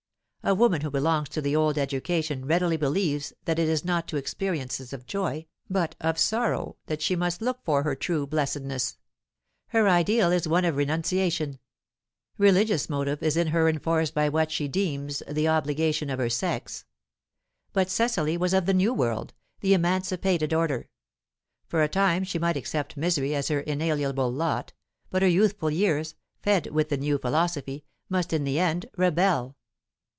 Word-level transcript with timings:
A 0.43 0.55
woman 0.55 0.81
who 0.81 0.89
belongs 0.89 1.29
to 1.29 1.41
the 1.41 1.55
old 1.55 1.77
education 1.77 2.45
readily 2.47 2.75
believes 2.75 3.31
that 3.45 3.59
it 3.59 3.69
is 3.69 3.85
not 3.85 4.07
to 4.07 4.17
experiences 4.17 4.91
of 4.91 5.05
joy, 5.05 5.45
but 5.69 5.95
of 6.01 6.17
sorrow, 6.17 6.77
that 6.87 6.99
she 6.99 7.15
must 7.15 7.43
look 7.43 7.63
for 7.63 7.83
her 7.83 7.93
true 7.95 8.25
blessedness; 8.25 8.97
her 9.67 9.87
ideal 9.87 10.31
is 10.31 10.47
one 10.47 10.65
of 10.65 10.77
renunciation; 10.77 11.59
religious 12.39 12.89
motive 12.89 13.21
is 13.21 13.37
in 13.37 13.49
her 13.49 13.69
enforced 13.69 14.15
by 14.15 14.29
what 14.29 14.49
she 14.51 14.67
deems 14.67 15.21
the 15.29 15.47
obligation 15.47 16.09
of 16.09 16.17
her 16.17 16.27
sex. 16.29 16.85
But 17.71 17.91
Cecily 17.91 18.35
was 18.35 18.51
of 18.55 18.65
the 18.65 18.73
new 18.73 18.95
world, 18.95 19.35
the 19.59 19.75
emancipated 19.75 20.55
order. 20.55 20.89
For 21.67 21.83
a 21.83 21.87
time 21.87 22.23
she 22.23 22.39
might 22.39 22.57
accept 22.57 22.97
misery 22.97 23.35
as 23.35 23.49
her 23.49 23.59
inalienable 23.59 24.31
lot, 24.31 24.73
but 25.11 25.21
her 25.21 25.27
youthful 25.27 25.69
years, 25.69 26.15
fed 26.41 26.65
with 26.71 26.89
the 26.89 26.97
new 26.97 27.19
philosophy, 27.19 27.85
must 28.09 28.33
in 28.33 28.43
the 28.43 28.57
end 28.57 28.87
rebel. 28.97 29.55